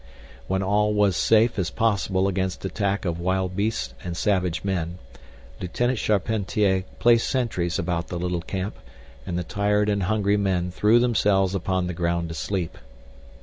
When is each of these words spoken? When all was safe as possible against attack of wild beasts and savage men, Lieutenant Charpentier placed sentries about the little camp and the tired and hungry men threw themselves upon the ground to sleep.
When 0.47 0.63
all 0.63 0.95
was 0.95 1.15
safe 1.15 1.59
as 1.59 1.69
possible 1.69 2.27
against 2.27 2.65
attack 2.65 3.05
of 3.05 3.19
wild 3.19 3.55
beasts 3.55 3.93
and 4.03 4.17
savage 4.17 4.63
men, 4.63 4.97
Lieutenant 5.59 5.99
Charpentier 5.99 6.85
placed 6.97 7.29
sentries 7.29 7.77
about 7.77 8.07
the 8.07 8.17
little 8.17 8.41
camp 8.41 8.77
and 9.27 9.37
the 9.37 9.43
tired 9.43 9.89
and 9.89 10.01
hungry 10.01 10.37
men 10.37 10.71
threw 10.71 10.97
themselves 10.97 11.53
upon 11.53 11.85
the 11.85 11.93
ground 11.93 12.29
to 12.29 12.33
sleep. 12.33 12.79